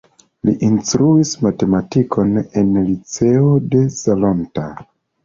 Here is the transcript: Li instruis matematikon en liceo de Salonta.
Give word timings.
Li 0.47 0.51
instruis 0.67 1.33
matematikon 1.47 2.31
en 2.63 2.71
liceo 2.87 3.53
de 3.75 3.83
Salonta. 3.97 4.65